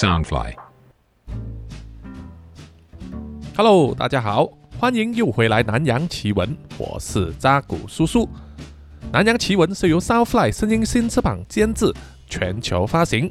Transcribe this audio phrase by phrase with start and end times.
[0.00, 0.54] Soundfly。
[3.54, 8.26] Hello，大家好，欢迎又回来南洋奇闻，我是扎古叔叔。
[9.12, 11.92] 南洋奇闻是由 Soundfly 声音新翅膀监制，
[12.26, 13.30] 全球发行。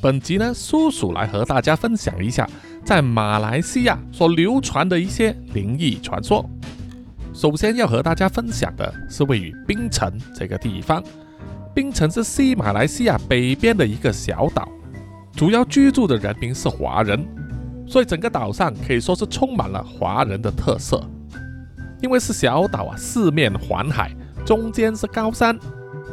[0.00, 2.48] 本集呢，叔叔来和大家分享一下
[2.84, 6.48] 在马来西亚所流传的一些灵异传说。
[7.32, 11.02] 首先要和大家分享的是位于槟城这个地方。
[11.74, 14.68] 槟城是西马来西亚北边的一个小岛，
[15.36, 17.24] 主要居住的人民是华人。
[17.86, 21.06] 所以整个岛上可以说是充满了华人的特色。
[22.00, 25.58] 因为是小岛啊，四面环海，中间是高山，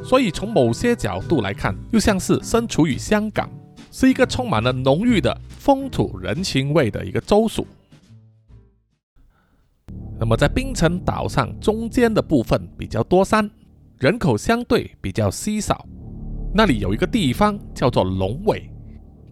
[0.04, 3.50] 所以从某些角度来看，又像是身处于香港，
[3.92, 7.68] 是一个充满了浓郁的风土人情味的一个州属。
[10.18, 13.50] 那么在槟城岛上中间的部分比较多山，
[13.98, 15.86] 人口相对比较稀少，
[16.54, 18.71] 那里有一个地方叫做龙尾。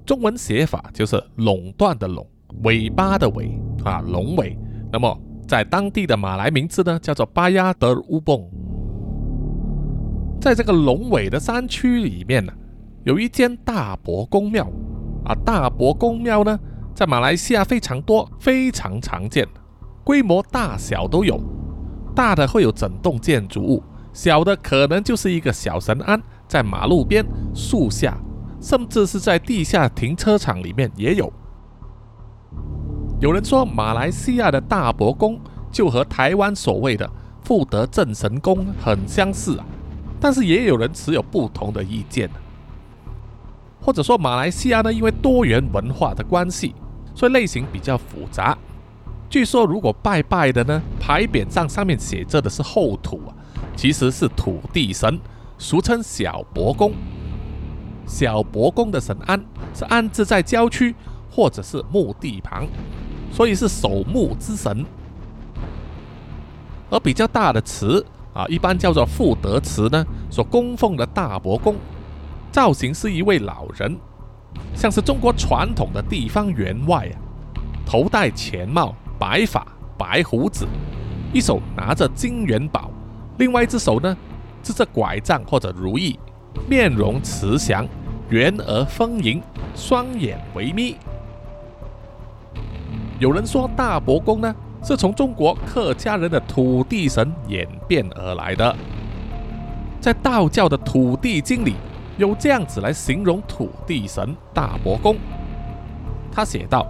[0.09, 2.27] 中文写法就是垄断的垄，
[2.63, 4.57] 尾巴的尾啊，龙尾。
[4.91, 5.15] 那么
[5.47, 8.43] 在当地的马来名字呢，叫做巴亚德乌蹦。
[10.41, 12.51] 在这个龙尾的山区里面呢，
[13.03, 14.67] 有一间大伯公庙
[15.25, 15.35] 啊。
[15.45, 16.59] 大伯公庙呢，
[16.95, 19.47] 在马来西亚非常多，非常常见，
[20.03, 21.39] 规模大小都有。
[22.15, 27.23] 大的会有整栋建筑物，小的可能就是一个小神庵，在马路边、
[27.53, 28.19] 树下。
[28.61, 31.31] 甚至是在地下停车场里面也有。
[33.19, 35.39] 有人说，马来西亚的大伯公
[35.71, 37.09] 就和台湾所谓的
[37.43, 39.65] 富德正神宫很相似啊，
[40.19, 42.29] 但是也有人持有不同的意见。
[43.81, 46.75] 或者说，马来西亚呢，因为多元文化的关系，
[47.15, 48.57] 所以类型比较复杂。
[49.29, 53.35] 据说，如果拜拜的呢，牌匾上上面写着的是后土啊，
[53.75, 55.19] 其实是土地神，
[55.57, 56.93] 俗称小伯公。
[58.09, 59.39] 小伯公的神庵
[59.71, 60.95] 是安置在郊区
[61.29, 62.67] 或者是墓地旁，
[63.31, 64.83] 所以是守墓之神。
[66.89, 71.75] 而比较大的祠啊，一般叫做富德祠呢，所供奉的大伯公，
[72.51, 73.95] 造型是一位老人，
[74.73, 77.15] 像是中国传统的地方员外啊，
[77.85, 79.65] 头戴前帽，白发，
[79.99, 80.67] 白胡子，
[81.31, 82.89] 一手拿着金元宝，
[83.37, 84.17] 另外一只手呢
[84.63, 86.19] 支着拐杖或者如意。
[86.67, 87.87] 面容慈祥，
[88.29, 89.41] 圆而丰盈，
[89.73, 90.95] 双眼微眯。
[93.17, 98.75] 有人说大伯公呢是从中国客家人的土地神演变而来的。
[99.99, 101.73] 在道教的土地经里，
[102.17, 105.17] 有这样子来形容土地神大伯公。
[106.31, 106.85] 他写道：“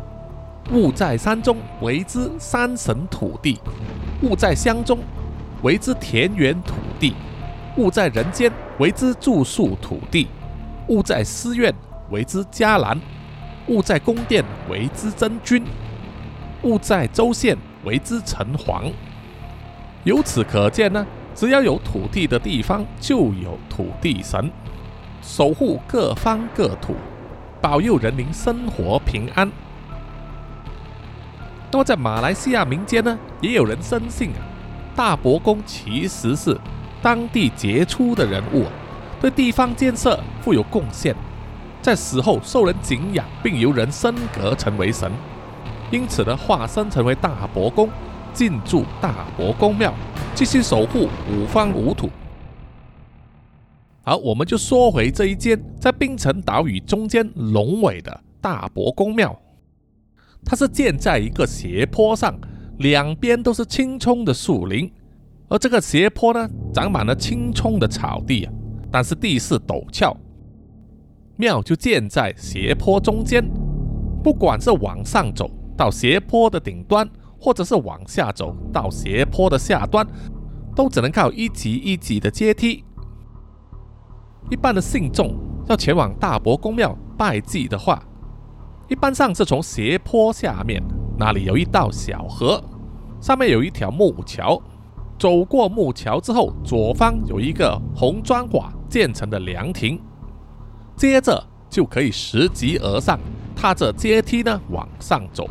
[0.74, 3.56] 物在山中，为之山神土地；
[4.22, 5.00] 物在乡中，
[5.62, 7.16] 为之田园土地。”
[7.78, 10.28] 物在人间，为之住宿土地；
[10.90, 11.74] 物在寺院，
[12.10, 12.98] 为之伽蓝；
[13.68, 15.64] 物在宫殿，为之真君；
[16.64, 18.92] 物在州县，为之城隍。
[20.04, 21.06] 由此可见呢，
[21.36, 24.52] 只要有土地的地方，就有土地神，
[25.22, 26.96] 守护各方各土，
[27.62, 29.50] 保佑人民生活平安。
[31.72, 34.42] 那么在马来西亚民间呢，也有人深信啊，
[34.96, 36.60] 大伯公其实是。
[37.02, 38.66] 当地杰出的人物，
[39.22, 41.16] 对地方建设富有贡献，
[41.82, 45.12] 在死后受人敬仰，并由人升格成为神，
[45.92, 47.90] 因此呢，化身成为大伯公，
[48.34, 49.94] 进驻大伯公庙，
[50.34, 52.10] 继续守护五方五土。
[54.04, 59.38] 好，我们就说回这一间在冰城岛屿中间龙尾的大伯公庙，
[60.46, 62.34] 它是建在一个斜坡上，
[62.78, 64.90] 两边都是青葱的树林。
[65.50, 68.54] 而这个斜坡呢，长满了青葱的草地啊，
[68.92, 70.16] 但是地势陡峭，
[71.38, 73.44] 庙就建在斜坡中间。
[74.24, 80.06] 不管是往上走到斜坡的顶端，或者是往下走到斜坡的下端，
[80.76, 82.84] 都只能靠一级一级的阶梯。
[84.50, 85.38] 一般的信众
[85.68, 88.04] 要前往大伯公庙拜祭的话，
[88.90, 90.84] 一般上是从斜坡下面
[91.18, 92.62] 那里有一道小河，
[93.22, 94.62] 上面有一条木桥。
[95.18, 100.02] 走过木桥之后，左方有一个红砖瓦建成的凉亭，
[100.96, 103.20] 接着就可以拾级而上，
[103.56, 105.50] 踏着阶梯呢往上走。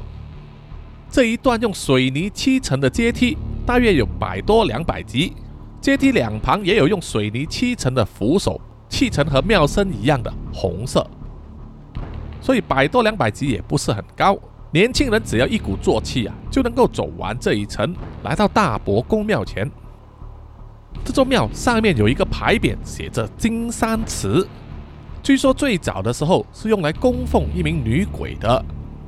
[1.09, 5.33] 这一段用水泥砌成的阶梯，大约有百多两百级。
[5.81, 11.09] 阶梯两旁也有用水泥砌成的扶手，砌成和庙身一样的红色，
[12.41, 14.37] 所以百多两百级也不是很高。
[14.73, 17.95] 年轻人只要一鼓作气啊，就能够走完这一层，
[18.25, 19.71] 来到大伯公庙前。
[21.05, 24.47] 这座庙上面有一个牌匾，写着“金山祠”，
[25.23, 28.65] 据说最早的时候是用来供奉一名女鬼的，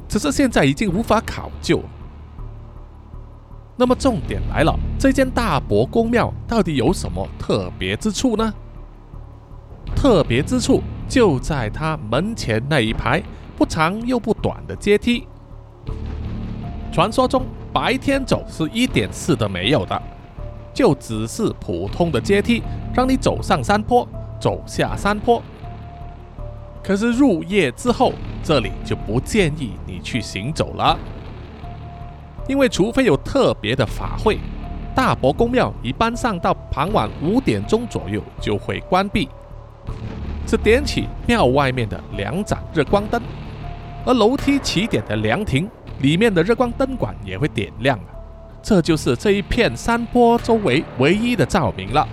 [0.08, 1.82] 只是现在已经无法考究。
[3.76, 8.52] 那么重点来了，这间大伯公庙到底有什么特别之处呢？
[9.94, 13.22] 特别之处就在它门前那一排
[13.56, 15.26] 不长又不短的阶梯。
[16.92, 20.02] 传说中，白天走是一点事都没有的，
[20.72, 22.62] 就只是普通的阶梯，
[22.94, 24.06] 让你走上山坡，
[24.40, 25.42] 走下山坡。
[26.82, 28.12] 可是入夜之后，
[28.42, 30.98] 这里就不建议你去行走了，
[32.48, 34.38] 因为除非有特别的法会，
[34.94, 39.28] 大伯公庙一般上到傍晚五点钟左右就会关闭，
[40.46, 43.20] 只点起庙外面的两盏日光灯，
[44.06, 45.68] 而楼梯起点的凉亭
[46.00, 48.00] 里面的日光灯管也会点亮，
[48.62, 52.06] 这就是这一片山坡周围唯一的照明了。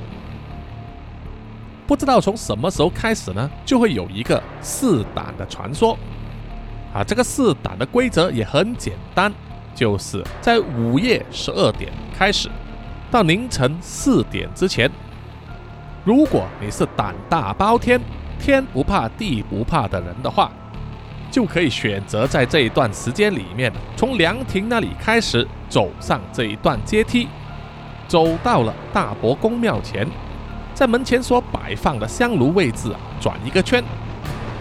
[1.86, 5.98] 不知道从什么时候开始呢，就会有一个四胆的传说。
[6.94, 9.32] 啊，这个四胆的规则也很简单，
[9.76, 12.50] 就是在午夜十二点开始，
[13.12, 14.90] 到凌晨四点之前，
[16.04, 18.02] 如果你是胆大包天、
[18.40, 20.52] 天不怕地不怕的人的话，
[21.38, 27.28] 就可以选择在这一段时间里面，从凉亭那里开始走上这一段阶梯，
[28.08, 30.08] 走到了大伯公庙前。
[30.74, 33.84] 在门前所摆放的香炉位置啊，转一个圈，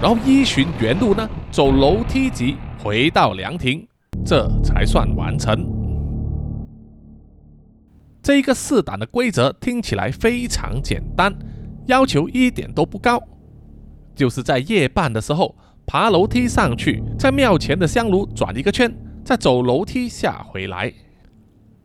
[0.03, 3.83] 然后依循原路呢，走楼梯级回到凉亭，
[4.23, 5.67] 这才算完成。
[8.23, 11.35] 这一个试胆的规则听起来非常简单，
[11.87, 13.19] 要求一点都不高，
[14.15, 18.93] 就是在夜半的时候爬楼梯上去，在庙前的香炉转一个圈，
[19.25, 20.93] 再走楼梯下回来，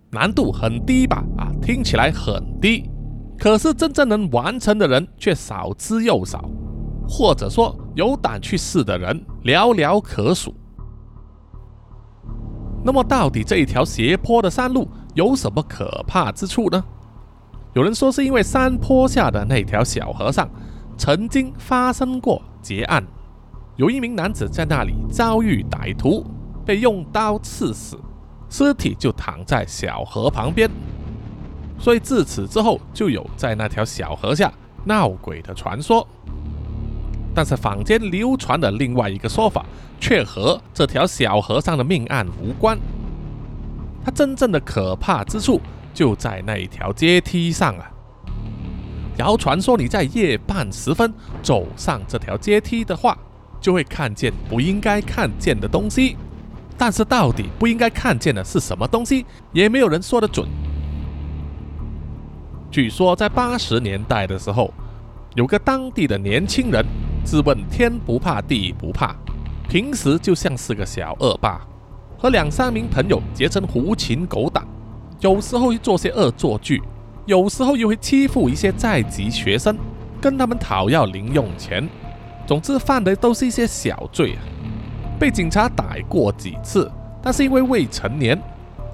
[0.10, 1.24] 难度很低吧？
[1.38, 2.90] 啊，听起来很低。
[3.38, 6.50] 可是真正能完成的人却少之又少，
[7.08, 10.54] 或者说有胆去试的人寥寥可数。
[12.84, 16.84] 那么，到底这一条斜坡的山路有什么可怕之处呢？
[17.74, 20.50] 有人说是因为山坡下的那条小河上
[20.98, 23.04] 曾经发生过劫案，
[23.78, 26.26] 有一名男子在那里遭遇歹徒，
[26.66, 27.98] 被用刀刺死，
[28.50, 30.70] 尸体就躺在小河旁边。
[31.80, 34.52] 所以自此之后，就有在那条小河下
[34.86, 36.08] 闹鬼的传说。
[37.34, 39.66] 但是坊间流传的另外一个说法，
[40.00, 42.78] 却和这条小河上的命案无关。
[44.04, 45.62] 它真正的可怕之处，
[45.94, 47.90] 就在那一条阶梯上啊！
[49.18, 53.18] 谣传说你在夜半时分走上这条阶梯的话，
[53.62, 56.18] 就会看见不应该看见的东西。
[56.78, 59.24] 但是到底不应该看见的是什么东西，
[59.54, 60.48] 也没有人说得准。
[62.72, 64.74] 据说在八十年代的时候，
[65.36, 66.84] 有个当地的年轻人
[67.24, 69.16] 自问天不怕地不怕，
[69.70, 71.62] 平时就像是个小恶霸，
[72.18, 74.66] 和两三名朋友结成狐群狗党，
[75.20, 76.82] 有时候会做些恶作剧，
[77.28, 79.78] 有时候又会欺负一些在籍学生，
[80.20, 81.88] 跟他们讨要零用钱。
[82.46, 84.40] 总之犯的都是一些小罪啊，
[85.20, 86.92] 被警察逮过几次，
[87.22, 88.40] 但是因为未成年，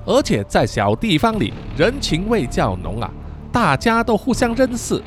[0.05, 3.09] 而且在小地方里人情味较浓啊。
[3.51, 5.01] 大家都互相认识，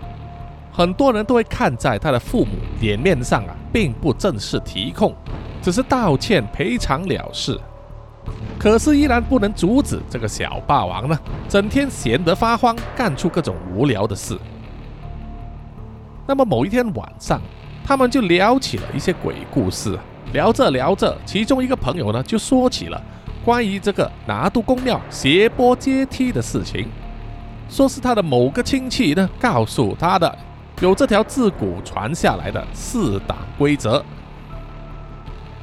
[0.73, 5.15] 很多人都会看在他的父母脸面上啊，并不正式提控，
[5.63, 7.57] 只是道歉赔偿了事。
[8.59, 11.17] 可是依然不能阻止这个小霸王呢，
[11.49, 14.37] 整天闲得发慌，干出各种无聊的事。
[16.27, 17.41] 那么某一天晚上，
[17.85, 19.99] 他们就聊起了一些鬼故事，
[20.33, 23.03] 聊着聊着，其中一个朋友呢就说起了
[23.45, 26.89] 关于这个拿督公庙斜坡阶梯的事情。
[27.69, 30.39] 说是他的某个亲戚呢告诉他的，
[30.81, 34.05] 有这条自古传下来的四档规则。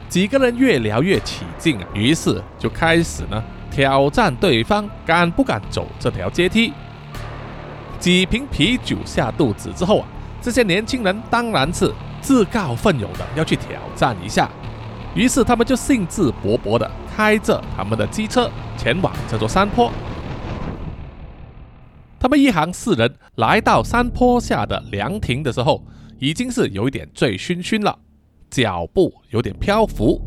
[0.10, 6.72] 几个人越聊越起劲啊，于是就开始呢挑战对方敢不敢走这条阶梯。
[8.00, 10.08] 几瓶啤酒下肚子之后啊，
[10.48, 14.50] 这些年轻人当然是自告奋勇的要去挑战一下。
[15.14, 19.92] 于是他们就兴致勃勃的开着他们的机车前往这座山坡。
[22.18, 25.84] 他们一行四人来到山坡下的凉亭的时候，
[26.18, 28.00] 已经是有一点醉醺醺了，
[28.50, 30.22] 脚步有点漂浮，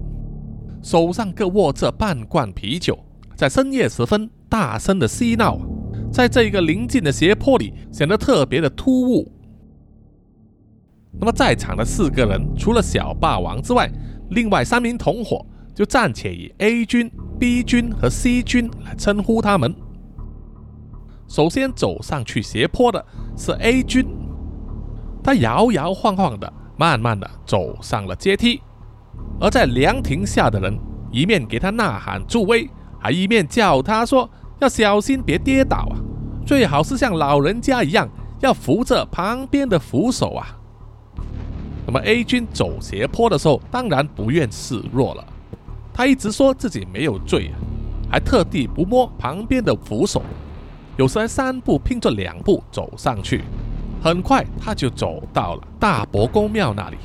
[0.82, 2.98] 手上各握着半罐啤酒，
[3.34, 5.58] 在深夜时分大声的嬉闹，
[6.12, 9.26] 在这一个临近的斜坡里显得特别的突兀。
[11.18, 13.90] 那么在场的四个人，除了小霸王之外，
[14.30, 19.74] 另外三名同伙就暂且以 A 军、B 军和 C 军来称呼他们。
[21.28, 23.04] 首先走上去斜坡的
[23.36, 24.06] 是 A 军，
[25.22, 28.60] 他摇摇晃晃的慢慢的走上了阶梯。
[29.40, 30.78] 而在凉亭下的人
[31.10, 34.28] 一面给他呐喊助威，还一面叫他说
[34.60, 35.96] 要小心别跌倒啊，
[36.46, 38.08] 最好是像老人家一样
[38.40, 40.56] 要扶着旁边的扶手啊。
[41.92, 45.26] 那么 A 君走斜坡的时候，当然不愿示弱了，
[45.92, 47.50] 他一直说自己没有醉，
[48.08, 50.22] 还特地不摸旁边的扶手。
[50.96, 53.42] 有时还三步拼着两步走上去，
[54.00, 56.96] 很快他就走到了大伯公庙那里。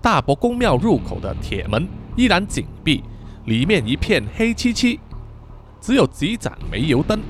[0.00, 3.02] 大伯公庙入口的铁门依然紧闭，
[3.46, 5.00] 里面一片黑漆漆，
[5.80, 7.20] 只有几盏煤油灯。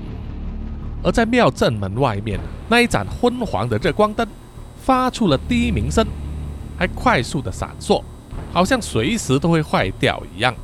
[1.02, 4.28] 而在庙正门外面，那一盏昏黄的日光灯
[4.84, 6.06] 发出了低鸣声，
[6.78, 8.02] 还快速的闪烁，
[8.52, 10.54] 好像随时都会坏掉一样。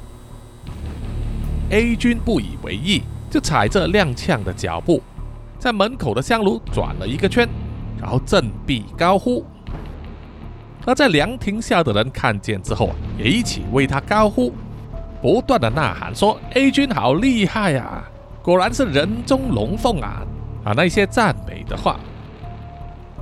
[1.70, 3.02] A 君不以为意。
[3.30, 5.00] 就踩着踉跄的脚步，
[5.56, 7.48] 在门口的香炉转了一个圈，
[7.96, 9.46] 然后振臂高呼。
[10.84, 14.52] 而在凉亭下的人看见之后啊，也一起为他高呼，
[15.22, 18.02] 不断的呐喊说：“A 君好厉害呀，
[18.42, 20.26] 果然是人中龙凤啊！”
[20.66, 22.00] 啊，那些赞美的话。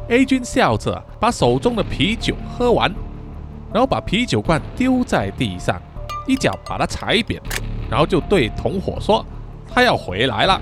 [0.09, 2.93] A 君笑着把手中的啤酒喝完，
[3.73, 5.81] 然后把啤酒罐丢在地上，
[6.27, 7.41] 一脚把它踩扁，
[7.91, 9.25] 然后就对同伙说。
[9.71, 10.61] 他要回来了，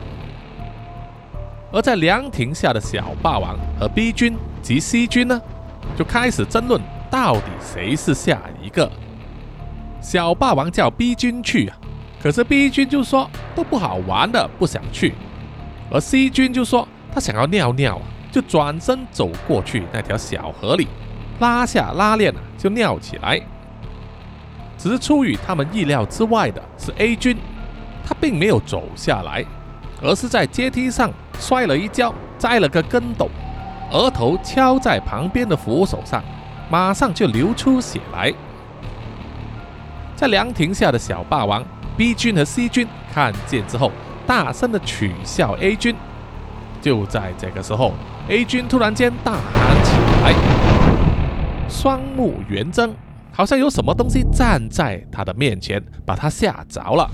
[1.72, 5.40] 而在凉亭下的小霸王和 B 君及 C 君呢，
[5.96, 8.90] 就开始争论到底谁是下一个。
[10.00, 11.78] 小霸王叫 B 君去啊，
[12.20, 15.14] 可是 B 君就说都不好玩的，不想去。
[15.88, 18.02] 而 C 君就说他想要尿尿啊，
[18.36, 20.86] 就转身走过去那条小河里，
[21.38, 23.40] 拉下拉链啊，就尿起来。
[24.76, 27.34] 只是出于他们意料之外的是 A 君。
[28.04, 29.42] 他并没有走下来，
[30.02, 33.30] 而是在阶梯上摔了一跤，栽了个跟斗，
[33.90, 36.22] 额头敲在旁边的扶手上，
[36.68, 38.30] 马上就流出血来。
[40.14, 41.64] 在凉亭下的小霸王
[41.96, 43.90] B 君和 C 君看见之后，
[44.26, 45.96] 大声的取笑 A 君。
[46.82, 47.94] 就在这个时候
[48.28, 49.92] ，A 君突然间大喊起
[50.22, 50.34] 来，
[51.68, 52.94] 双目圆睁，
[53.32, 57.10] 好像有什么东西站在他的面前，把他吓着了。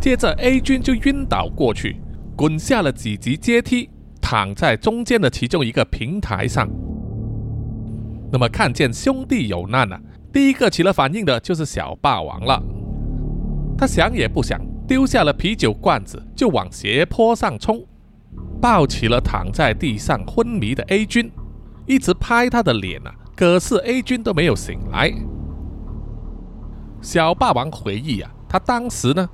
[0.00, 2.00] 接着，A 君就晕倒过去，
[2.36, 3.90] 滚下了几级阶梯，
[4.20, 6.68] 躺在中间的其中一个平台上。
[8.30, 10.00] 那么，看见兄弟有难了，
[10.32, 12.62] 第一个起了反应的就是小霸王了。
[13.76, 17.84] 他想也不想，丢下了啤酒罐子，就往斜坡上冲，
[18.60, 21.30] 抱起了躺在地上昏迷的 A 君，
[21.86, 25.12] 一直拍他的脸啊，可是 A 君都没有醒来。
[27.00, 29.28] 小霸王回忆啊，他当时呢。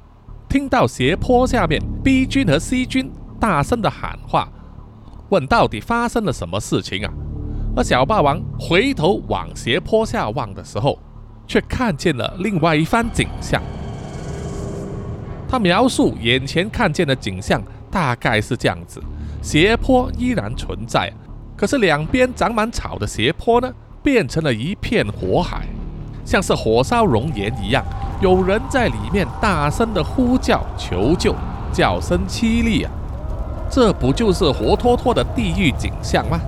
[0.47, 4.49] 听到斜坡下面 B 君和 C 君大声的喊话，
[5.31, 7.12] 问到底发生了什么事情啊？
[7.75, 10.97] 而小霸王回头往斜坡下望的时候，
[11.45, 13.61] 却看见了另外一番景象。
[15.49, 19.02] 他描述眼前看见的景象大概是这样子：
[19.45, 21.13] 斜坡依然存在，
[21.55, 23.71] 可是两边长满草的斜坡呢，
[24.03, 25.67] 变成了一片火海，
[26.25, 27.85] 像是火烧熔岩一样。
[28.23, 31.35] 有人在里面大声的呼叫求救，
[31.75, 32.91] 叫声凄厉啊！
[33.71, 36.41] 这不就是活脱脱的地狱景象吗？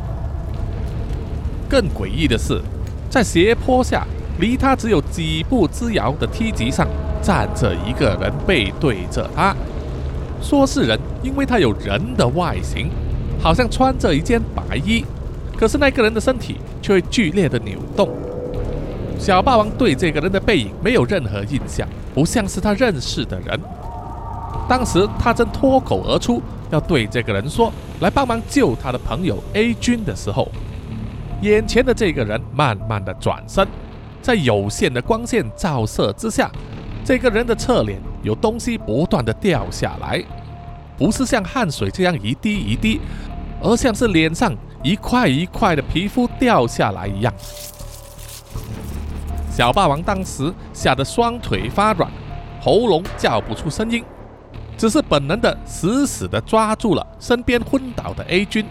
[1.68, 2.62] 更诡异的是，
[3.10, 4.06] 在斜坡下，
[4.40, 6.88] 离他只有几步之遥的梯级上，
[7.20, 9.54] 站着一个人，背对着他。
[10.46, 12.88] 说是人，因为他有人的外形，
[13.42, 15.04] 好像穿着一件白衣，
[15.56, 18.08] 可是那个人的身体却会剧烈的扭动。
[19.18, 23.58] 小霸王对这个人的背影没有任何印象，不像是他认识的人。
[24.68, 30.48] 当时他正脱口而出要对这个人说来帮忙救他的朋友 A 君的时候，
[31.42, 33.66] 眼前的这个人慢慢的转身，
[34.22, 36.48] 在有限的光线照射之下，
[37.04, 40.20] 这个人的侧脸有东西不断的掉下来，
[40.98, 43.00] 不是像汗水这样一滴一滴，
[43.62, 44.52] 而像是脸上
[44.82, 47.32] 一块一块的皮肤掉下来一样。
[49.48, 52.10] 小霸王当时吓得双腿发软，
[52.60, 54.04] 喉咙叫不出声音，
[54.76, 58.66] 只是本能的死死的抓住了身边昏倒的 A 君。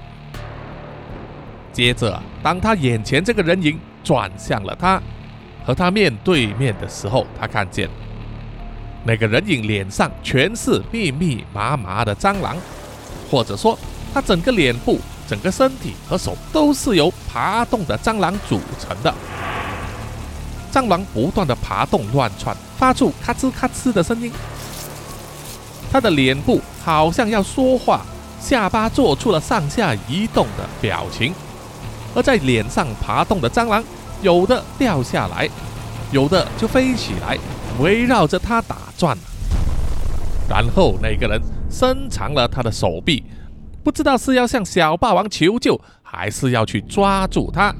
[1.71, 5.01] 接着，当他眼前这个人影转向了他，
[5.65, 7.89] 和他面对面的时候，他看见
[9.07, 12.57] 那个人影脸上全是密密麻麻的蟑螂，
[13.29, 13.77] 或者说，
[14.11, 19.13] 他整个脸部、整个身体和手都是由爬动的蟑螂组成的。
[20.73, 24.31] 蟑螂不断的爬动乱窜，发出咔吱咔吱的声音。
[25.91, 28.03] 他的脸部好像要说话，
[28.41, 31.31] 下巴做出了上下移动的表情。
[32.15, 33.83] 而在脸上爬动的蟑螂，
[34.23, 35.47] 有的掉下来，
[36.11, 37.37] 有的就飞起来，
[37.79, 39.17] 围绕着他打转。
[40.47, 43.23] 然后那个人伸长了他的手臂，
[43.83, 47.73] 不知道是要向小霸王求救，还是要去抓住他。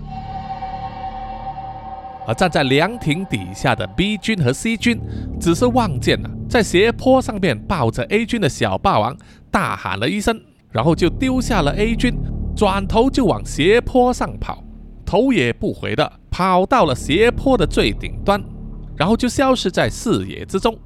[2.28, 5.00] 而站在凉亭底下的 B 君和 C 君，
[5.40, 9.16] 只是望见了在斜坡上面抱着 A 君的小霸王，
[9.52, 12.16] 大喊了一声，然后就丢下了 A 君，
[12.56, 14.64] 转头就往斜坡上跑，
[15.06, 18.44] 头也不回的跑到了斜坡的最顶端，
[18.98, 20.78] 然后就消失在视野之中。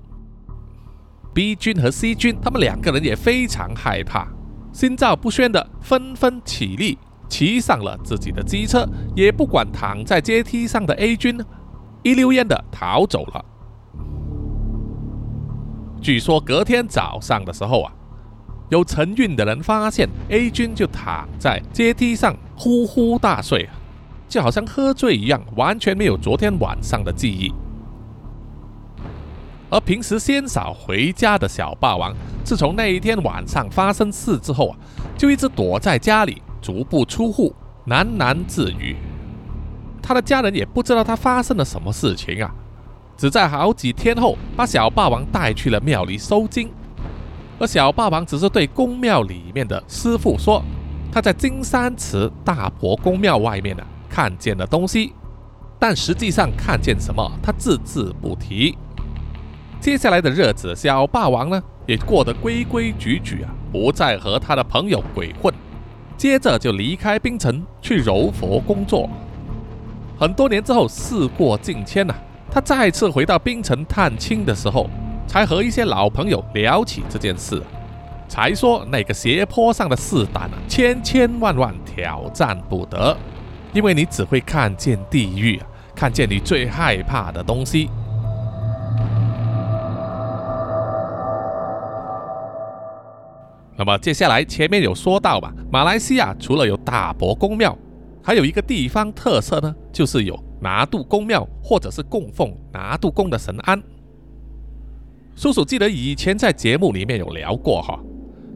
[1.34, 4.28] B 君和 C 君他们两个人也非常害怕，
[4.74, 6.98] 心照不宣的纷纷起立。
[7.30, 11.39] 骑上了自己的机车，也不管躺在阶梯上的 A 君，
[12.01, 13.46] 一溜烟的逃走了。
[16.01, 17.94] 据说隔天早上的时候啊，
[18.70, 23.70] 有晨运的人发现 A 君就躺在阶梯上呼呼大睡，
[24.28, 27.54] 就好像喝醉一样，完全没有昨天晚上的记忆。
[29.70, 34.78] 而平时鲜少回家的小霸王，自从那一天晚上发生事之后啊，
[35.18, 36.42] 就一直躲在家里。
[36.62, 37.56] 足不出户，
[37.88, 38.98] 喃喃自语。
[40.02, 42.54] 他的家人也不知道他发生了什么事情啊，
[43.16, 46.70] 只在好几天后把小霸王带去了庙里收金。
[47.58, 50.62] 而小霸王只是对宫庙里面的师傅说，
[51.10, 55.14] 他在金山祠大伯公庙外面呢看见了东西，
[55.80, 58.78] 但实际上看见什么他字字不提。
[59.89, 65.51] 接下来的日子，小霸王呢也过得规规矩矩啊，不再和他的朋友鬼混。
[66.15, 69.10] 接着就离开冰城去柔佛工作。
[70.15, 72.13] 很多年之后，事过境迁呐，
[72.51, 74.88] 他再次回到冰城探亲的时候，
[75.25, 77.60] 才和一些老朋友聊起这件事，
[78.27, 83.17] 才说那个斜坡上的四胆啊，千千万万挑战不得，
[83.74, 85.60] 因为你只会看见地狱，
[85.96, 87.90] 看见你最害怕的东西。
[93.79, 97.77] 那么接下来前面有说到吧，马来西亚除了有大伯公庙，
[98.22, 103.81] 还有一个地方特色呢，就是有拿督公庙，或者是供奉拿督公的神庵。
[105.33, 107.98] 叔叔记得以前在节目里面有聊过哈，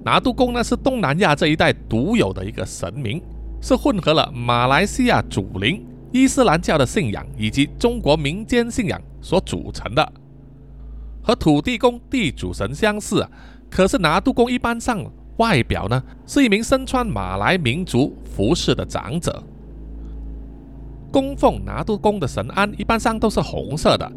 [0.04, 3.22] 拿督公呢是东南亚这一带独有的一个神明，
[3.62, 10.14] 是混合了马来西亚祖灵、伊斯兰教的信仰以及中国民间信仰所组成的，
[11.22, 13.32] 和土地公、地主神相似啊。
[13.74, 15.04] 可是拿督公一般上
[15.38, 19.44] 外表呢，是一名身穿马来民族服饰的长者。
[21.12, 24.12] 供奉拿督公的神庵一般上都是红色的，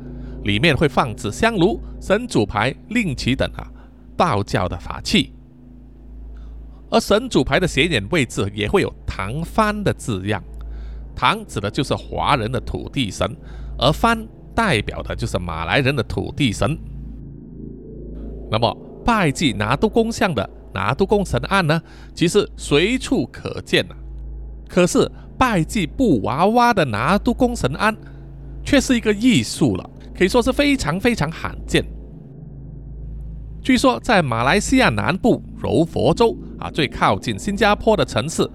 [0.44, 3.66] 里面会放置香炉、神主牌、令旗等啊
[4.14, 5.32] 道教的法器。
[6.90, 10.44] 而神主牌的显眼位置也会有唐番的字样，
[11.14, 13.34] 唐指的就是华人的土地神，
[13.78, 16.78] 而番代表的就是马来人的土地神。
[18.50, 18.85] 那么。
[19.06, 21.80] 拜祭拿督公像的拿督公神案呢，
[22.12, 23.94] 其实随处可见呐。
[24.68, 27.96] 可是拜祭布娃娃的拿督公神案，
[28.64, 31.84] 却是一个艺术了，可以说是非常非常罕见。
[33.62, 38.48] 据说在马来西亚南部柔佛州啊，最靠近新加坡的城市，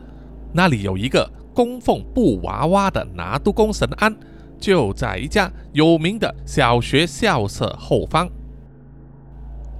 [0.54, 4.14] 那里有一个供奉布娃娃的拿督公神庵，
[4.60, 8.30] 就在一家有名的小学校舍后方。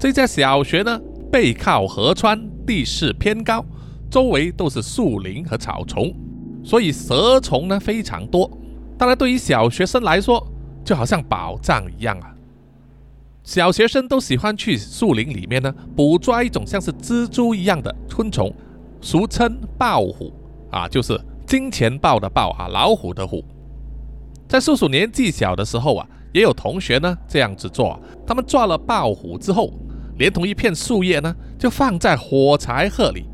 [0.02, 1.00] 这家小学呢，
[1.32, 3.64] 背靠河川，地势偏高，
[4.10, 6.12] 周围都是树林和草丛，
[6.64, 8.50] 所以蛇虫呢非常多。
[8.98, 10.44] 当然，对于小学生来说，
[10.84, 12.34] 就好像宝藏一样啊。
[13.44, 18.52] 小学生都喜欢去树林里面呢，捕捉一种像是蜘蛛一样的昆虫，
[19.02, 20.34] 俗称豹虎
[20.72, 23.46] 啊，就是金钱豹的豹啊，老虎的虎。
[24.48, 29.72] 在叔叔年纪小的时候啊，也有同学呢这样子做，他们抓了豹虎之后。
[30.18, 33.26] 连同一片树叶呢，就放在火柴盒里。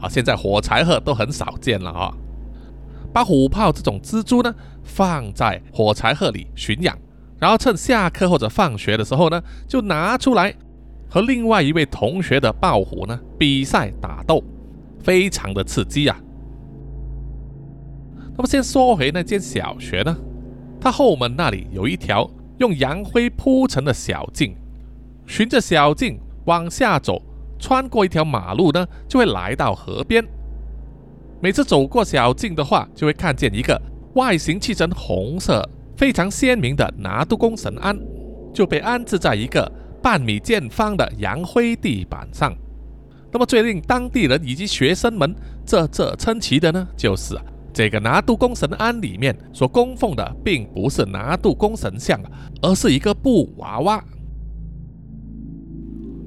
[0.00, 2.12] 啊，现在火柴盒都很少见了啊。
[3.12, 6.98] 把虎豹这种蜘蛛呢，放在火柴盒里驯养，
[7.38, 10.54] 然后趁下课或者放学的时候呢，就拿出来
[11.08, 14.42] 和另外一位同学的豹虎呢比赛打斗，
[14.98, 16.18] 非常的刺激啊。
[18.34, 20.16] 那么先说回那间小学呢，
[20.80, 24.56] 它后门那里有一条用洋灰铺成的小径，
[25.26, 26.18] 循着小径。
[26.46, 27.22] 往下走，
[27.56, 30.24] 穿过一条马路呢，就会来到河边。
[31.40, 33.80] 每次走过小径的话，就会看见一个
[34.14, 35.64] 外形漆成红色、
[35.96, 37.96] 非常鲜明的拿督公神庵，
[38.52, 39.70] 就被安置在一个
[40.02, 42.52] 半米见方的洋灰地板上。
[43.30, 45.32] 那么最令当地人以及学生们
[45.64, 47.38] 啧啧称奇的呢，就是
[47.72, 52.20] 这个拿督公神庵里面所供奉的，并不是拿督公神像，
[52.62, 54.04] 而是一个布娃娃。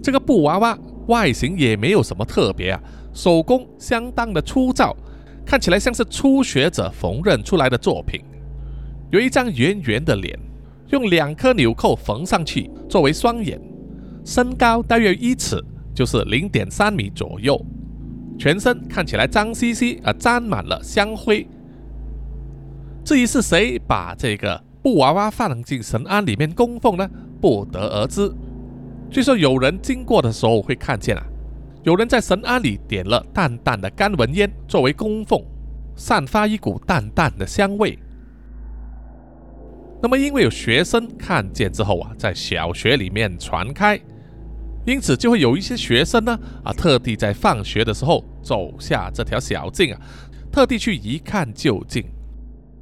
[0.05, 2.79] 这个布娃娃外形也没有什么特别啊，
[3.11, 4.95] 手工相当的粗糙，
[5.43, 8.21] 看起来像是初学者缝纫出来的作品。
[9.09, 10.37] 有一张圆圆的脸，
[10.91, 13.59] 用两颗纽扣缝上去作为双眼，
[14.23, 15.59] 身高大约一尺，
[15.91, 17.59] 就是零点三米左右。
[18.37, 21.47] 全身看起来脏兮兮啊，沾满了香灰。
[23.03, 27.09] 至于是谁把这个布娃娃放进神庵里面供奉呢？
[27.41, 28.31] 不得而知。
[29.09, 31.23] 据说有人经过的时候会看见啊，
[31.83, 35.41] 有人在神庵里点了淡淡的干纹烟作为供奉，
[35.95, 37.97] 散发一股淡淡的香味。
[40.01, 43.97] 那么因为有学生看见之后啊，在小学里面传开，
[44.85, 50.01] 因此就会有一些学生呢啊，特地在放学的时候走下这条小径啊，
[50.51, 52.03] 特地去一看究竟。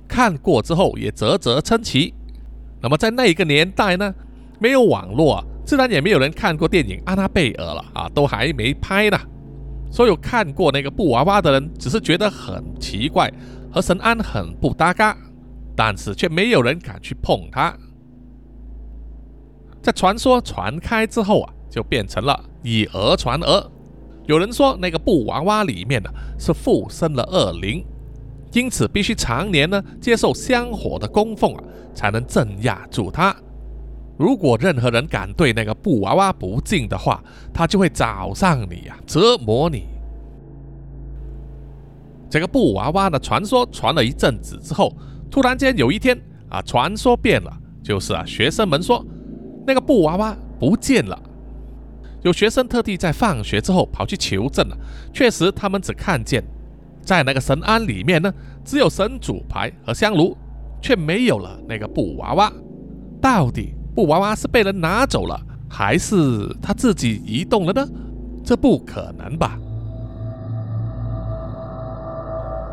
[0.08, 2.14] 看过之后也啧啧称奇。
[2.82, 4.14] 那么在那一个年代呢，
[4.60, 5.46] 没有网络啊。
[5.65, 9.17] 自然也没有人看过电影《安娜贝尔》了啊，都还没拍呢。
[9.89, 13.32] 所有看过那个布娃娃的人，只是觉得很奇怪，
[13.71, 15.15] 和神安很不搭嘎，
[15.76, 17.73] 但是却没有人敢去碰它。
[19.82, 23.71] 在传说传开之后啊，就变成了以讹传讹。
[24.26, 27.86] 有人说那个布娃娃里面呢是附身了恶灵，
[28.54, 33.36] 因此必须常年呢接受香火的供奉啊，才能镇压住它。
[34.17, 37.23] 如果任何人敢对那个布娃娃不敬的话，
[37.54, 39.88] 他就会找上你呀，折磨你。
[42.30, 44.95] 这个布娃娃的传说传了一阵子之后，
[45.30, 47.52] 突然间有一天啊，传说变了，
[47.84, 49.06] 就是啊，学生们说
[49.65, 51.19] 那个布娃娃不见了。
[52.21, 54.78] 有学生特地在放学之后跑去求证了，
[55.12, 56.43] 确实他们只看见
[57.02, 60.38] 在那个神庵里面呢，只有神主牌和香炉，
[60.82, 62.52] 却没有了那个布娃娃。
[63.21, 63.76] 到底？
[63.96, 67.88] 布娃娃是被人拿走了，还是他自己移动了呢？
[68.44, 69.58] 这不可能吧。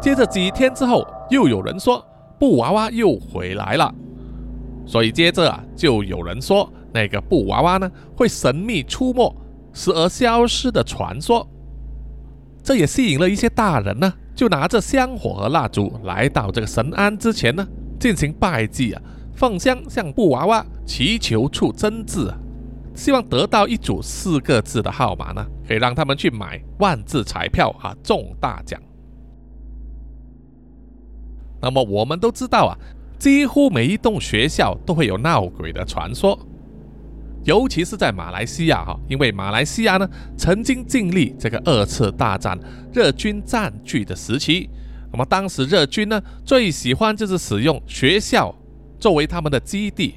[0.00, 2.02] 接着几天之后，又有人说
[2.38, 3.94] 布娃娃又回来了，
[4.86, 9.36] 所以接着啊，就有人说那个布娃娃呢会神秘出没、
[9.74, 11.46] 时而消失的传说。
[12.62, 17.66] 这也吸引了一些大人呢，就拿着香火和蜡烛来到这个神庵之前呢，
[17.98, 19.02] 进行拜祭啊。
[19.34, 22.34] 奉香向布娃娃祈求出真字，
[22.94, 28.80] 希望得到一组四个字的号码呢，可以让他们去买万字彩票啊，中大奖。
[31.62, 32.76] 那么我们都知道啊，
[33.18, 36.38] 几乎每一栋学校都会有闹鬼的传说，
[37.44, 42.58] 尤其是在马来西亚哈，因为马来西亚呢曾经经历这个二次大战
[42.92, 44.68] 日军占据的时期，
[45.10, 48.54] 那么当时日军呢最喜欢就是使用学校。
[49.00, 50.16] 作为他们的基地，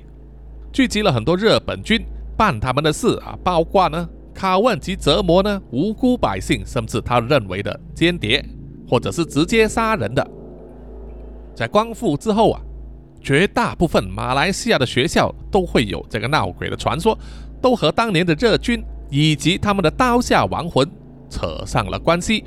[0.74, 8.44] 聚集了很多日本军办他们的事啊，包括呢拷问及折磨呢无辜百姓，甚至他认为的间谍，
[8.90, 10.30] 或者是直接杀人的。
[11.56, 12.62] 在光复之后啊，
[13.22, 17.18] 绝大部分马来西亚的学校都会有这个闹鬼的传说，
[17.62, 20.86] 都和当年的日军以及他们的刀下亡魂
[21.30, 22.44] 扯上了关系。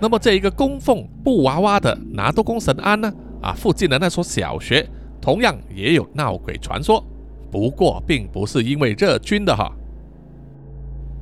[0.00, 3.12] 那么这一个供奉布娃娃的拿督公神庵呢？
[3.42, 4.86] 啊，附近的那所小学
[5.20, 7.04] 同样也有闹鬼传说，
[7.50, 9.70] 不过并不是因为日军的哈。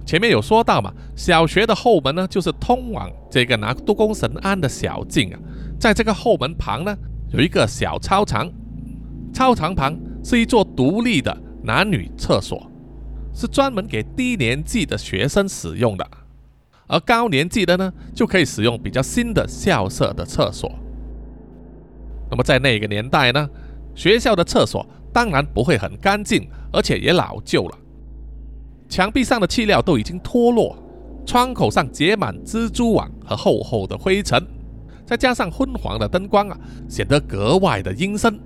[0.06, 5.38] 前面有说到嘛，小学的后门呢，就是通往这个拿督公神庵的小径啊。
[5.78, 6.96] 在这个后门旁呢，
[7.30, 8.50] 有一个小操场，
[9.32, 12.70] 操场旁是一座独立的男女厕所，
[13.34, 16.08] 是专门给低年级的学生使用的。
[16.88, 20.72] 而高年级的呢，就可以使用比较新的校舍的厕所。
[22.30, 23.48] 那么在那个年代呢，
[23.94, 27.78] 学校的厕所当然不会很干净，而且也老旧了，
[28.88, 30.76] 墙壁上的漆料都已经脱落，
[31.26, 34.42] 窗口上结满蜘蛛网和厚厚的灰尘，
[35.06, 38.38] 再加上昏黄的灯光啊，显得格外的阴森。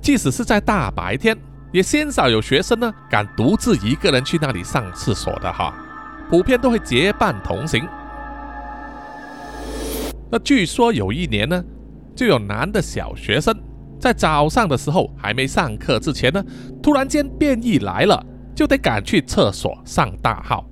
[0.00, 1.36] 即使是在大白天，
[1.72, 5.74] 也鲜少有学生呢敢独自一个人去那里上厕所的哈。
[6.30, 7.86] 普遍都会结伴同行。
[10.30, 11.64] 那据说有一年呢，
[12.14, 13.54] 就有男的小学生
[14.00, 16.44] 在早上的时候还没上课之前呢，
[16.82, 20.64] 突然间变异来了，就得赶去厕所上大号。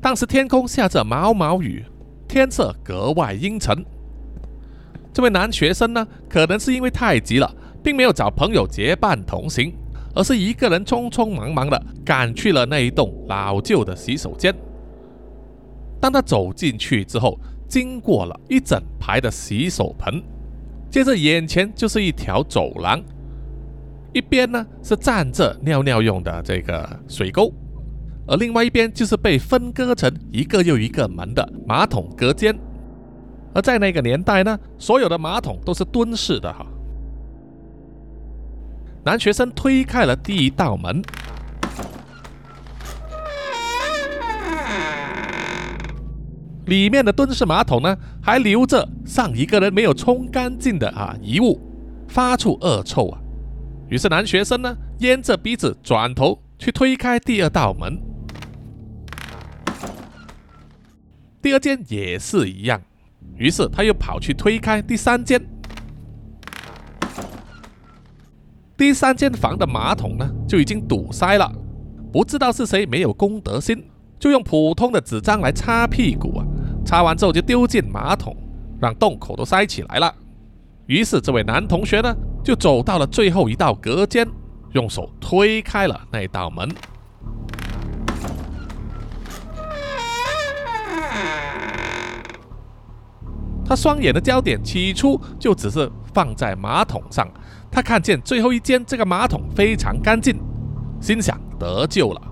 [0.00, 1.84] 当时天空下着毛毛雨，
[2.28, 3.84] 天色格外阴沉。
[5.12, 9.74] 这位男学生呢，可能是因为太急了，并没有找朋友结伴同行。
[10.16, 14.52] 而是一个人匆匆忙忙的赶去了那一栋老旧的洗手间。
[16.00, 20.22] 当他走进去之后，经过了一整排的洗手盆，
[20.90, 23.02] 接着眼前就是一条走廊，
[24.14, 27.52] 一边呢是站着尿尿用的这个水沟，
[28.26, 32.58] 而另外一边就是被分割成一个又一个门的马桶隔间。
[33.52, 36.66] 而在那个年代呢，所有的马桶都是蹲式的哈。
[39.06, 41.00] 男学生推开了第一道门，
[46.64, 51.60] 里面的蹲式马桶呢，还留着上一个人没有冲干净的啊遗物，
[52.08, 53.20] 发出恶臭啊。
[53.88, 58.02] 于是男学生呢，咽着鼻子转头去推开第二道门，
[61.40, 62.82] 第二间也是一样。
[63.36, 65.40] 于是他又跑去推开第三间，
[68.76, 71.50] 第三间房的马桶呢就已经堵塞了，
[72.12, 73.82] 不知道是谁没有公德心，
[74.18, 76.44] 就用普通的纸张来擦屁股啊，
[76.84, 78.36] 擦完之后就丢进马桶，
[78.78, 80.14] 让洞口都塞起来了。
[80.84, 84.28] 于是这位男同学呢就走到了最后一道隔间，
[84.72, 86.68] 用手推开了那道门。
[93.68, 97.26] 他双眼的焦点起初就只是放在马桶上，
[97.76, 100.34] 他看见最后一间这个马桶非常干净，
[100.98, 102.22] 心想得救了，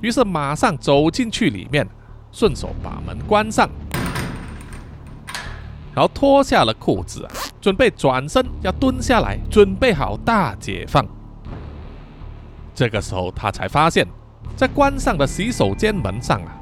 [0.00, 1.86] 于是马上走进去里面，
[2.32, 3.68] 顺手把门关上，
[5.94, 7.28] 然后脱下了裤子，
[7.60, 11.06] 准备转身要蹲下来，准备好大解放。
[12.74, 14.08] 这个时候他才发现，
[14.56, 16.56] 在关上的洗手间门上啊，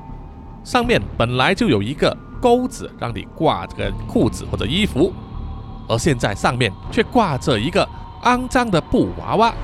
[0.65, 2.17] 上面本来就有一个。
[2.41, 5.11] 钩子让你挂这个裤子或者衣服，
[5.89, 7.89] 而现在上面却挂着一个
[8.25, 9.55] 肮脏的布娃娃，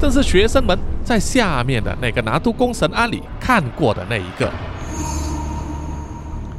[0.00, 4.50] 正是学生们在下面的那个拿督公神庵里看过的那一个。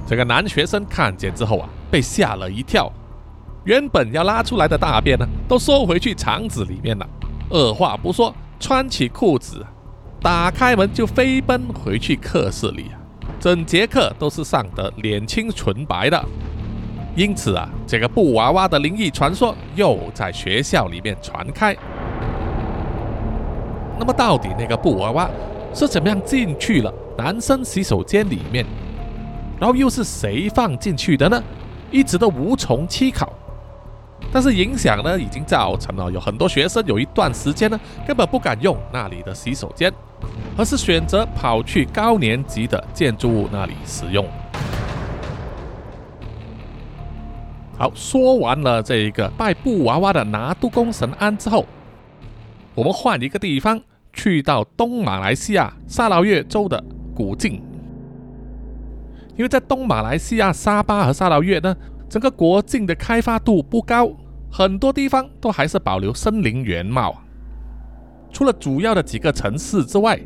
[0.06, 2.92] 这个男学生看见之后啊，被吓了一跳，
[3.64, 7.08] 原本要拉出来的大便呢，都收回去肠子里面了，
[7.50, 9.66] 二话不说，穿起裤子，
[10.22, 13.00] 打开门就飞奔回去课室里啊。
[13.40, 16.24] 整节课都是上得脸青唇白的，
[17.16, 21.76] 因此啊，这个布娃娃的灵异传说又在学校里面传开。
[24.00, 25.30] 那么，到底那个布娃娃
[25.74, 28.66] 是怎么样进去了男生洗手间里面？
[29.60, 31.42] 然后又是谁放进去的呢？
[31.92, 33.32] 一直都无从稽考。
[34.32, 39.94] 但是影响呢，已经造成了有很多学生有一段时间呢，根本不敢用那里的洗手间。
[40.58, 44.26] 而是选择跑去高年级的建筑物那里使用。
[47.78, 51.66] 好，说完了这一个拜布娃娃的拿督公神庵之后，
[52.76, 53.82] 我们换一个地方，
[54.14, 56.82] 去到东马来西亚沙劳越州的
[57.16, 57.62] 古晋。
[59.36, 61.76] 因为在东马来西亚沙巴和沙劳越呢，
[62.08, 64.12] 整个国境的开发度不高，
[64.52, 67.20] 很多地方都还是保留森林原貌。
[68.32, 70.20] 除了主要的几个城市之外，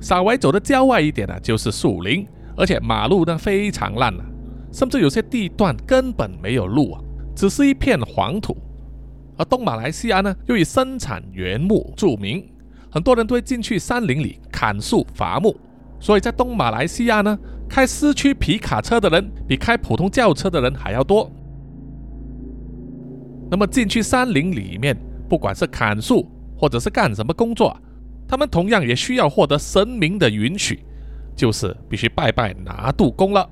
[0.00, 2.26] 稍微走的郊外一点呢，就是树林，
[2.56, 4.24] 而且马路呢非常烂啊，
[4.72, 7.00] 甚至有些地段根本没有路啊，
[7.34, 8.56] 只是一片黄土。
[9.36, 12.46] 而东马来西亚呢，又以生产原木著名，
[12.90, 15.56] 很多人都会进去山林里砍树伐木，
[15.98, 21.30] 所以在东马来西亚呢，开市区皮卡车的人比开普通轿车的人还要多。
[23.50, 24.96] 那么进去山林里面，
[25.28, 27.76] 不管是砍树，或者是干什么工作，
[28.28, 30.84] 他们同样也需要获得神明的允许，
[31.34, 33.48] 就是必须拜拜拿度公了。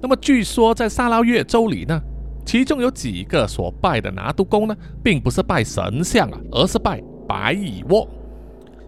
[0.00, 2.00] 那么据说在沙捞越州里呢，
[2.44, 8.08] 其中有几个所拜的拿督公呢，并不是拜神像啊，而是拜白蚁窝。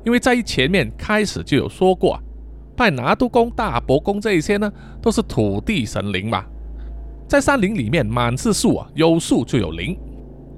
[0.05, 2.21] 因为在前面开始就有说过，啊
[2.77, 6.45] 拜拿督公、大伯公这一些呢，都是土地神灵嘛，
[7.27, 9.99] 在山林里面满是树啊，有树就有灵。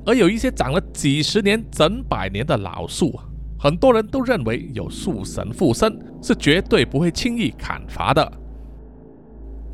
[0.05, 3.25] 而有一些长了几十年、整百年的老树啊，
[3.59, 8.33] 很多人都认为有树神附身，是绝对不会轻易砍伐的。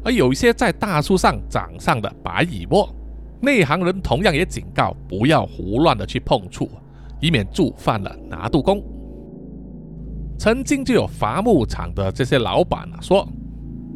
[0.06, 2.88] 而有一些在大树上长上的白蚁窝，
[3.40, 6.70] 内行人同样也警告不要胡乱的去碰触，
[7.20, 8.80] 以免触犯了拿度公。
[10.38, 13.26] 曾经就有伐木场的这些老板啊说，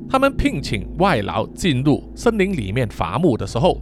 [0.08, 3.80] 他们聘请外劳进入森林里面伐木的时候。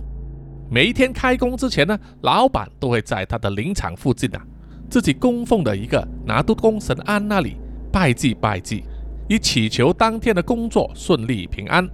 [0.71, 4.47] 每一天开工之前呢，老板都会在他的林场附近啊，
[4.91, 7.57] 自己供奉的一个拿督公神庵那里
[7.91, 8.85] 拜祭拜祭，
[9.31, 11.88] 以祈求当天的工作顺利平安。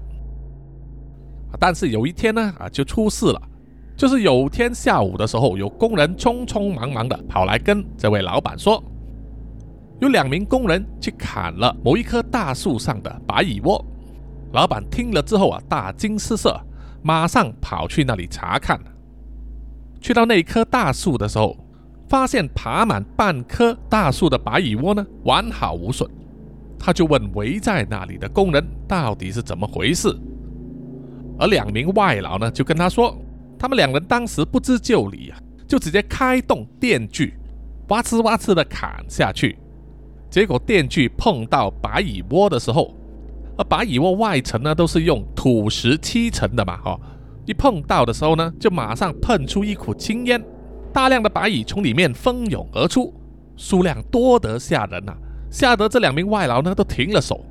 [1.59, 3.41] 但是有一天呢，啊，就出事了，
[3.97, 8.83] 就是有天下午的时候，有工人匆匆忙忙的跑来跟这位老板说，
[10.01, 13.85] 有两名工人去砍了某一棵大树上的白蚁窝，
[14.53, 16.61] 老板听了之后啊，大惊失色，
[17.03, 18.81] 马上跑去那里查看。
[20.01, 21.57] 去到那棵大树的时候，
[22.09, 26.09] 发现爬满半棵大树的白蚁窝呢，完好无损。
[26.79, 30.15] 他就问围在那里的工人到底是怎么回事，
[31.45, 33.15] 而两名外劳呢，就跟他说，
[33.59, 35.37] 他们两人当时不知就里啊，
[35.69, 37.35] 就直接开动电锯，
[37.89, 39.59] 哇呲哇呲的砍下去，
[40.31, 42.95] 结果电锯碰到白蚁窝的时候，
[43.59, 46.99] 而白蚁窝外层呢都是用土石砌成的嘛，哈。
[47.45, 50.43] 一碰到的时候呢，就马上喷出一股青烟，
[50.95, 53.13] 大量的白蚁从里面蜂涌而出，
[53.55, 55.13] 数量多得吓人呐，
[55.51, 57.45] 吓得这两名外劳呢都停了手。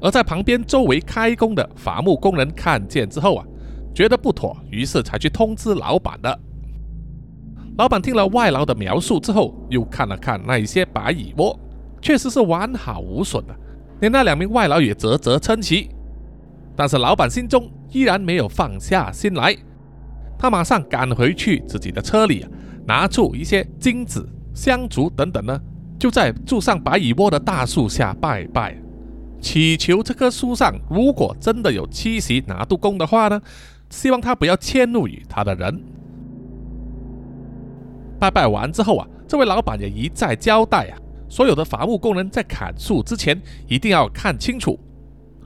[0.00, 3.44] 而在旁边周围开工的伐木工人看见之后啊，
[3.94, 6.38] 觉得不妥，于是才去通知老板的。
[7.78, 11.58] 老板听了外劳的描述之后，又看了看那一些白蚁窝，
[12.00, 13.54] 确实是完好无损的，
[14.00, 15.90] 连那两名外劳也啧啧称奇。
[16.74, 19.56] 但是老板心中依然没有放下心来，
[20.38, 22.46] 他马上赶回去自己的车里，
[22.86, 25.60] 拿出一些金子、香烛等等呢，
[25.98, 28.76] 就在住上白蚁窝的大树下拜拜，
[29.40, 33.40] 祈求这棵树上如果真的有栖息拿督公的话呢，
[33.90, 35.80] 希望他不要迁怒于他的人。
[38.18, 44.78] 拜拜完之后啊，这位老板也一再交代啊，所有的伐木工人在砍树之前一定要看清楚。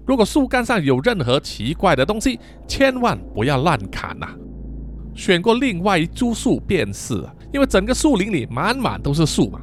[0.06, 4.28] 如果树干上有任何奇怪的东西，千万不要乱砍呐！
[5.14, 7.22] 选过另外一株树便是，
[7.52, 9.60] 因为整个树林里满满都是树嘛。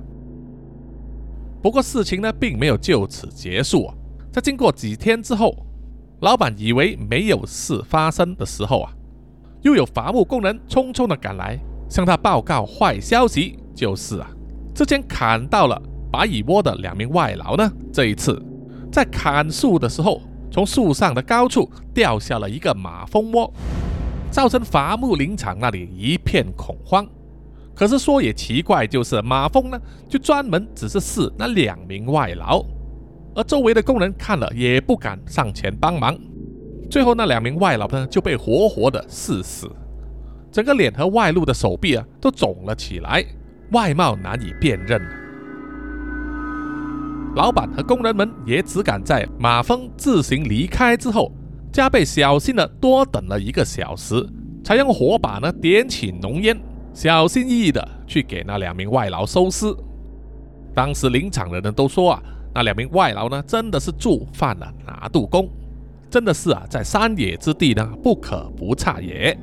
[1.62, 3.96] 不过事情呢，并没有就此结束啊。
[4.38, 5.66] 在经过几天之后，
[6.20, 8.94] 老板以为没有事发生的时候啊，
[9.64, 11.58] 又有伐木工人匆匆的赶来，
[11.90, 14.30] 向他报告坏消息，就是啊，
[14.76, 18.40] 之前砍到了白蚁窝的两名外劳呢，这一次
[18.92, 20.22] 在砍树的时候。
[20.52, 23.52] 从树上的高处掉下了一个马蜂窝，
[24.30, 27.06] 造成伐木林场那里一片恐慌。
[27.76, 32.64] 可是说也奇怪，就是马蜂呢，就专门只是试那两名外劳，
[33.38, 36.18] 而周围的工人看了也不敢上前帮忙。
[36.90, 39.70] 最后那两名外劳呢就被活活的刺死，
[40.52, 43.24] 整个脸和外露的手臂啊都肿了起来，
[43.74, 45.00] 外貌难以辨认。
[47.36, 51.32] 老板和工人们也只敢在马蜂自行离开之后，
[51.72, 54.28] 加倍小心的多等了一个小时，
[54.64, 56.60] 才用火把呢点起浓烟，
[56.92, 59.68] 小心翼翼的去给那两名外劳收尸。
[60.74, 62.24] 当时林场的人都说啊，
[62.58, 65.48] 那两名外劳呢真的是触犯了拿督公，
[66.10, 69.38] 真的是啊在山野之地呢不可不差也。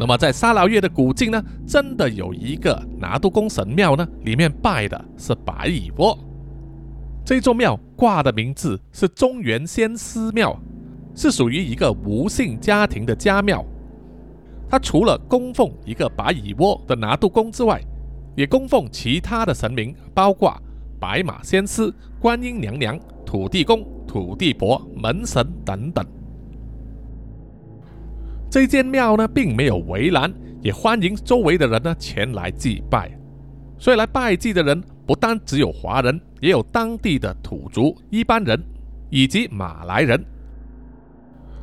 [0.00, 6.18] 那么，在沙劳越的古境呢，真的有一个拿督公神庙呢，里面拜的是白蚁窝。
[7.24, 10.60] 这座庙挂的名字是中原仙师庙，
[11.14, 13.64] 是属于一个吴姓家庭的家庙。
[14.68, 17.80] 它除了供奉一个白蚁窝的拿督公之外，
[18.34, 20.60] 也供奉其他的神明，包括
[21.00, 26.06] 白马仙师、观音娘娘、土地公、土地婆、门神等等。
[28.50, 33.10] 这间庙呢，并没有围栏，也欢迎周围的人呢前来祭拜。
[33.78, 38.62] 所以来拜祭的人不单只有华人，也有当地的土族、一般人
[39.08, 40.22] 以及马来人。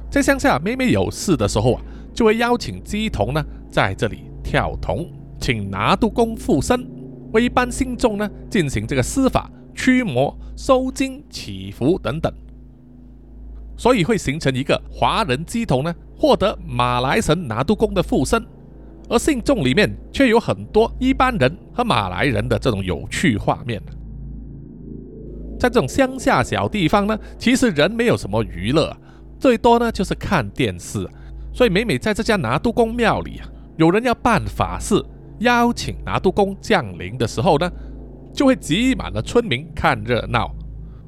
[0.09, 1.81] 在乡下每每有事的时候啊，
[2.13, 5.05] 就会邀请鸡童呢在这里跳童，
[5.39, 6.87] 请拿督公附身，
[7.33, 12.31] 为一般信众呢进行这个施法、驱魔、收金、祈福等等。
[13.77, 15.93] 所以会形成一个华人鸡童呢。
[16.19, 18.43] 获得马来神拿督公的附身，
[19.07, 23.79] 而信众里面却有很多一般人和马来人的这种有趣画面。
[25.59, 28.97] 在这种乡下小地方呢，其实人没有什么娱乐，
[29.39, 31.07] 最多呢就是看电视。
[31.53, 34.95] 所以每每在这家拿督公庙里啊，有人要办法事，
[35.39, 37.71] 邀请拿督公降临的时候呢，
[38.33, 40.53] 就会挤满了村民看热闹，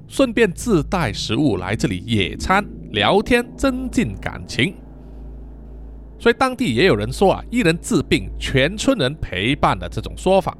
[0.07, 4.75] 顺便自带食物来这里野餐、聊天，增进感情。
[6.19, 10.57] 所以当地也有人说啊，一人治病，全村人陪伴的这种说法。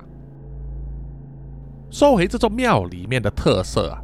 [1.91, 4.01] 说回这座庙里面的特色啊，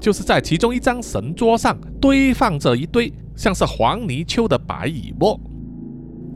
[0.00, 5.40] 就是在其中一张神桌上堆放着一堆像是黄泥鳅的白蚁窝，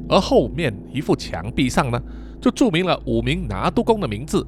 [0.09, 2.01] 而后面一副墙壁上呢，
[2.45, 4.47] 就注明了五名拿督公的名字，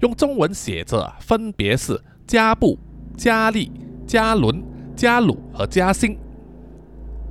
[0.00, 2.78] 用中文写着，分别是加布、
[3.14, 3.70] 加利、
[4.06, 4.64] 加伦、
[4.96, 6.18] 加鲁和加兴。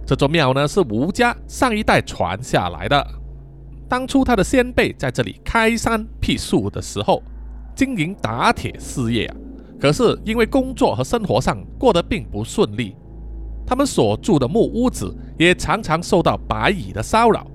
[0.05, 3.03] 这座庙呢是吴家上一代传下来的。
[3.89, 7.23] 当初他的先辈在这里开山辟树的时候，
[7.75, 9.35] 经营打铁事业啊，
[9.81, 12.95] 可是因为工作和生活上过得并不顺利，
[13.65, 17.47] 他们所住的木屋子也常常受到白蚁的骚扰。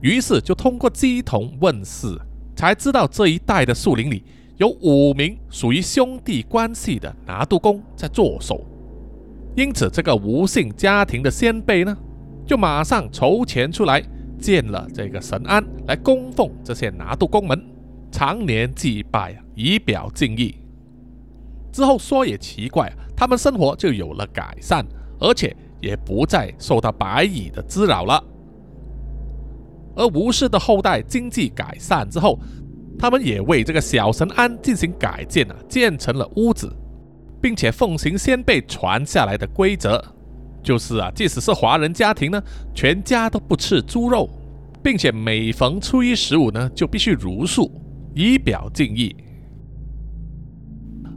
[0.00, 2.06] 于是就通过鸡同问世，
[2.54, 4.22] 才知道这一带的树林里
[4.58, 8.64] 有五名属于兄弟关系的拿督公在坐守。
[9.56, 11.96] 因此，这个吴姓家庭的先辈呢，
[12.46, 14.02] 就马上筹钱出来
[14.38, 17.64] 建了这个神庵，来供奉这些拿督公们，
[18.12, 20.56] 常年祭拜啊，以表敬意。
[21.72, 24.84] 之后说也奇怪，他们生活就有了改善，
[25.18, 28.22] 而且也不再受到白蚁的滋扰了。
[29.96, 32.38] 而吴氏的后代经济改善之后，
[32.98, 36.70] 他们也为这个小神庵进行改建啊，建成了屋子。
[37.38, 40.02] 并且奉行先辈传下来的规则，
[40.62, 42.42] 就是啊，即使是华人家庭呢，
[42.74, 44.28] 全家都不吃猪肉，
[44.82, 47.70] 并且每逢初一十五呢，就必须茹素，
[48.14, 49.14] 以表敬意。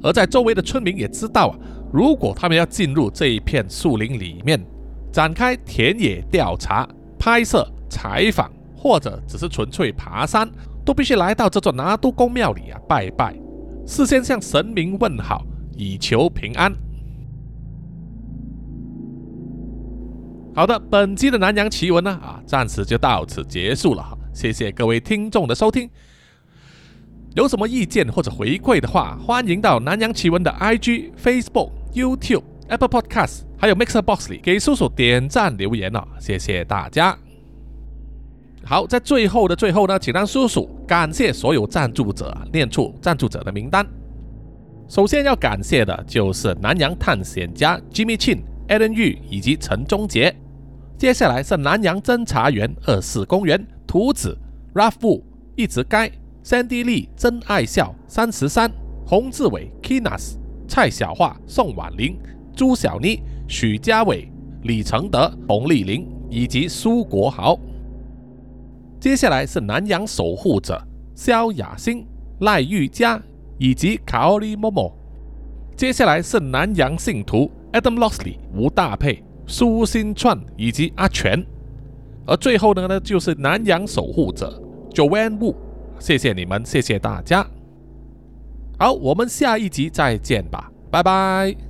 [0.04, 1.58] 而在周围的村民也知道啊，
[1.92, 4.64] 如果他们要进入这一片树林里面，
[5.12, 10.50] 展开田野调查、拍摄、采访，或者只是纯粹爬山，
[10.86, 13.36] 都必须来到这座拿督公庙里啊拜拜，
[13.86, 15.46] 事先向神明问好。
[15.82, 16.76] 以求平安。
[20.54, 24.18] 好的，本期的南洋奇闻呢，啊，暂时就到此结束了哈。
[24.34, 25.90] 谢谢各位听众的收听。
[27.34, 36.06] 有什么意见或者回馈的话，欢迎到南洋奇闻的 IG、Facebook、YouTube、Apple Podcast，还有 Mixer Box 里给叔叔点赞留言哦。
[36.20, 37.18] 谢谢大家。
[38.70, 43.84] 好，在最后的最后呢，请让叔叔感谢所有赞助者，念出赞助者的名单。
[44.88, 50.36] 首先要感谢的就是南洋探险家 Jimmy Chin、Alan Yu 以及陈忠杰。
[51.00, 54.38] 接下来是南洋侦查员二四公园图子
[54.76, 55.24] Ralph Wu、
[55.56, 56.08] 一直该
[56.44, 58.72] Sandy Lee、真爱笑三十三、
[59.04, 60.36] 洪志伟 Kinas、
[60.68, 62.16] 蔡小桦、宋婉玲、
[62.56, 67.60] 朱小妮、许家伟、李承德、洪丽玲以及苏国豪。
[69.00, 70.80] 接下来是南洋守护者
[71.16, 72.06] 萧雅欣、
[72.40, 73.22] 赖玉佳。
[73.62, 74.90] 以及卡奥利莫莫，
[75.76, 81.46] 接下来是南洋信徒 Adam Lossley、吴大佩、苏新串以及阿全，
[82.26, 84.58] 而最后的呢就是南洋守护者
[84.94, 85.54] Joanne Wu，
[86.00, 87.46] 谢谢你们，谢谢大家。
[88.78, 91.69] 好，我们下一集再见吧，拜拜。